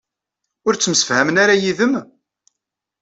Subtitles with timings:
[0.67, 1.93] Ur ttemsefhamen ara yid-m?